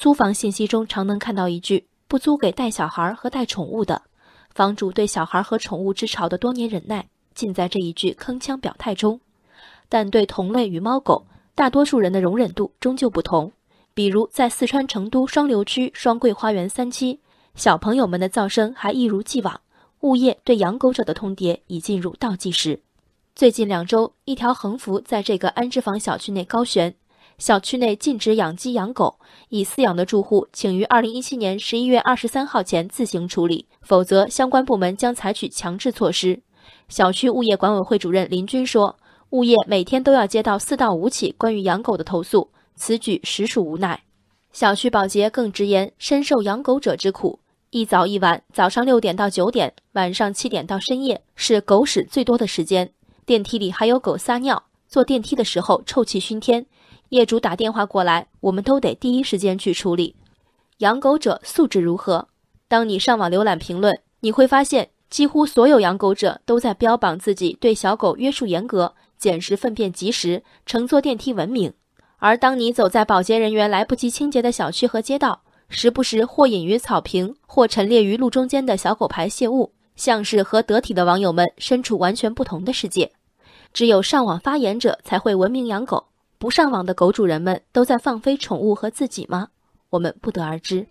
[0.00, 4.00] 租房信息中常能看到一句“不租给带小孩和带宠物的”，
[4.48, 9.20] 房主对小孩和宠物之潮的多年忍耐，尽在这一句铿锵表态中。
[9.90, 13.52] 但对同类与猫狗，大多数人的容忍度终究不同。
[13.92, 17.20] 比如在四川成都双流区双桂花园三期，
[17.54, 19.60] 小朋友们的噪声还一如既往，
[20.00, 22.80] 物业对养狗者的通牒已进入倒计时。
[23.34, 26.94] 最近两周，一条横幅在这个安置房小区内高悬。
[27.40, 29.18] 小区内禁止养鸡养狗，
[29.48, 36.42] 已饲养的住户请于二零一七年十一月二十三号前自行处理，否则相关部门将采取强制措施。
[36.90, 38.98] 小区物业管委会主任林军说
[39.30, 44.02] ：“物业每天都要接到四到五起关于养狗的投诉，此举实属无奈。”
[44.52, 52.92] 小区保洁更直言深受养狗者之苦，一早一晚，早上六点到九点，晚上七点到深夜是狗屎最多的时间，
[53.24, 56.66] 电梯里还有狗撒尿，坐电梯的时候臭气熏天。
[57.10, 60.14] 业主打电话过来，我们都得第一时间去处理。
[60.78, 62.28] 养狗者素质如何？
[62.68, 71.72] 当你上网浏览评论，你会发现几乎所有养狗者都在标榜自己对小狗约束严格、捡拾粪便及时、乘坐电梯文明。
[72.18, 83.10] 而当你走在保洁人员来不及清洁的小区和街道，时不时或隐于草坪，或陈列于路中间的小狗排泄物，像是和得体的网友们身处完全不同的世界。
[83.72, 86.06] 只有上网发言者才会文明养狗。
[86.40, 89.48] 不上网的狗主人们都在放飞宠物和自己吗？
[89.90, 90.86] 我们不得而知。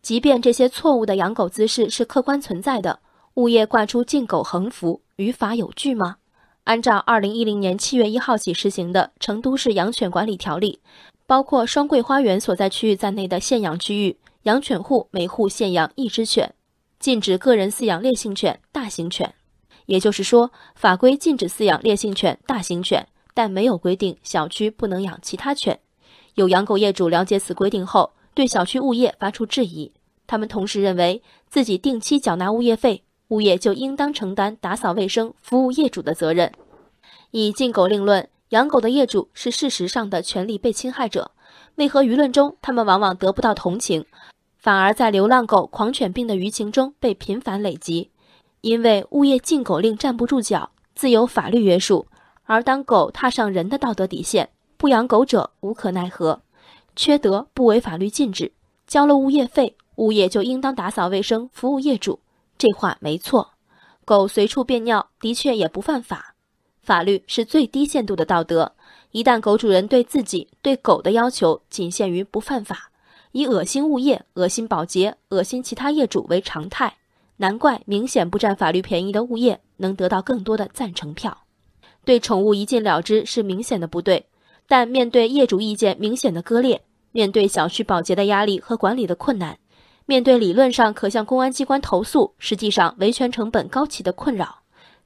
[0.00, 3.00] 即便这些错误的养狗姿势是客观存在的，
[3.34, 6.16] 物业挂出禁狗横幅，于法有据吗？
[6.64, 10.80] 按照二零一零年七月一号起实行的《成都市养犬管理条例》，
[11.26, 16.54] 包括双桂花园所在区域在内的限养区域，养犬户每户限养一只犬，
[16.98, 19.34] 禁止个人饲养烈性犬、大型犬。
[19.84, 23.06] 也就是说，法规禁止饲养烈性犬、大型犬。
[23.34, 25.78] 但没有规定小区不能养其他犬。
[26.34, 29.92] 有养狗业主了解此规定后，对小区物业发出质疑。
[30.26, 36.52] 他们同时认为，自己定期缴纳物业费，物业就应当承担打扫卫生、服务业主的责任。
[37.32, 41.32] 以禁狗令论，养狗的业主是事实上的权利被侵害者。
[41.76, 44.04] 为何舆论中他们往往得不到同情，
[44.58, 48.10] 反而在流浪狗、狂犬病的舆情中被频繁累积？
[48.60, 52.06] 因为物业禁狗令站不住脚，自有法律约束。
[52.50, 56.42] 而当狗踏上人的道德底线，不养狗者无可奈何。
[56.96, 58.50] 缺德不为法律禁止，
[58.88, 62.18] 交了物业费，物业就应当打扫卫生，服务业主。
[62.58, 63.52] 这话没错。
[64.04, 66.34] 狗随处便尿，的确也不犯法。
[66.82, 68.72] 法律是最低限度的道德。
[69.12, 72.90] 一旦狗主人对自己、对狗的要求仅限于不犯法，
[73.30, 76.96] 以恶心物业、恶心保洁、恶心其他业主为常态，
[77.36, 81.44] 难怪明显不占法律便宜的物业能得到更多的赞成票。
[82.10, 84.26] 对宠物一禁了之是明显的不对，
[84.66, 86.82] 但面对业主意见明显的割裂，
[87.12, 89.56] 面对小区保洁的压力和管理的困难，
[90.06, 94.58] 面对理论上可向公安机关投诉，实际上维权成本高企的困扰，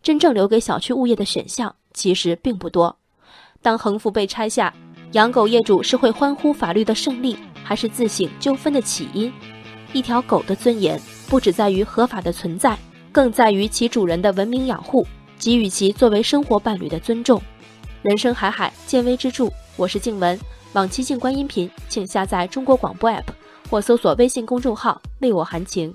[0.02, 2.96] 真正留给小区物业的选项其实并不多。
[3.60, 4.72] 当横幅被拆下，
[5.12, 9.30] 养狗业主是会欢呼法律的胜利，还是自省纠纷的起因？
[9.92, 10.98] 一条狗的尊严
[11.28, 12.78] 不只在于合法的存在，
[13.12, 15.06] 更在于其主人的文明养护。
[15.38, 17.40] 给予其作为生活伴侣的尊重。
[18.02, 19.48] 人生海海，见微知著。
[19.76, 20.38] 我是静文，
[20.72, 23.24] 往期静观音频，请下载中国广播 app
[23.70, 25.94] 或搜索微信公众号“为我含情”。